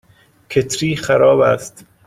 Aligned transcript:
کتری 0.49 0.95
خراب 0.95 1.39
است. 1.41 1.85